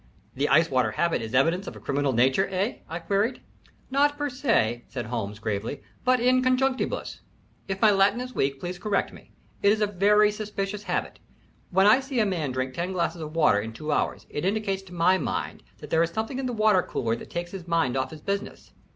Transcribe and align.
"The 0.33 0.49
ice 0.49 0.67
water 0.71 0.93
habit 0.93 1.21
is 1.21 1.35
evidence 1.35 1.67
of 1.67 1.75
a 1.75 1.79
criminal 1.79 2.11
nature, 2.11 2.47
eh?" 2.49 2.77
I 2.89 2.97
queried. 2.97 3.39
"Not 3.91 4.17
per 4.17 4.31
se," 4.31 4.83
said 4.87 5.05
Holmes, 5.05 5.37
gravely, 5.37 5.83
"but 6.03 6.19
in 6.19 6.41
conjunctibus 6.41 7.19
if 7.67 7.79
my 7.83 7.91
Latin 7.91 8.19
is 8.19 8.33
weak, 8.33 8.59
please 8.59 8.79
correct 8.79 9.13
me 9.13 9.29
it 9.61 9.71
is 9.71 9.79
a 9.79 9.85
very 9.85 10.31
suspicious 10.31 10.81
habit. 10.85 11.19
When 11.69 11.85
I 11.85 11.99
see 11.99 12.19
a 12.19 12.25
man 12.25 12.51
drink 12.51 12.73
ten 12.73 12.93
glasses 12.93 13.21
of 13.21 13.35
water 13.35 13.59
in 13.61 13.73
two 13.73 13.91
hours 13.91 14.25
it 14.31 14.43
indicates 14.43 14.81
to 14.89 14.93
my 14.95 15.19
mind 15.19 15.61
that 15.77 15.91
there 15.91 16.01
is 16.01 16.09
something 16.09 16.39
in 16.39 16.47
the 16.47 16.51
water 16.51 16.81
cooler 16.81 17.15
that 17.17 17.29
takes 17.29 17.51
his 17.51 17.67
mind 17.67 17.95
off 17.95 18.09
his 18.09 18.21
business. 18.21 18.71